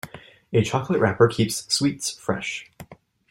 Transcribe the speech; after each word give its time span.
A 0.51 0.63
chocolate 0.63 0.99
wrapper 0.99 1.27
keeps 1.27 1.71
sweets 1.71 2.09
fresh. 2.09 2.71